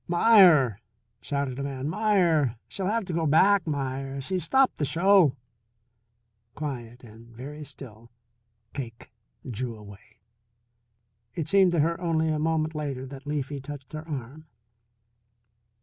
[0.07, 0.79] "Meier,"
[1.21, 1.87] shouted a man.
[1.87, 5.37] "Meier she'll have to go back, Meier; she's stopped the show."
[6.55, 8.09] Quiet and very still,
[8.73, 9.11] Cake
[9.47, 10.17] drew away.
[11.35, 14.47] It seemed to her only a moment later that Leafy touched her arm.